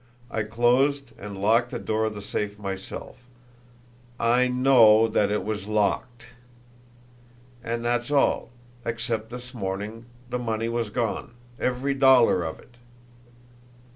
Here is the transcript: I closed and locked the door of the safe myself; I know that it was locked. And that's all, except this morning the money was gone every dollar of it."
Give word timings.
I 0.31 0.41
closed 0.41 1.11
and 1.19 1.39
locked 1.39 1.69
the 1.69 1.77
door 1.77 2.05
of 2.05 2.15
the 2.15 2.23
safe 2.23 2.57
myself; 2.57 3.27
I 4.19 4.47
know 4.47 5.07
that 5.07 5.29
it 5.29 5.43
was 5.43 5.67
locked. 5.67 6.23
And 7.63 7.85
that's 7.85 8.09
all, 8.09 8.49
except 8.83 9.29
this 9.29 9.53
morning 9.53 10.05
the 10.27 10.39
money 10.39 10.69
was 10.69 10.89
gone 10.89 11.35
every 11.59 11.93
dollar 11.93 12.41
of 12.43 12.57
it." 12.57 12.77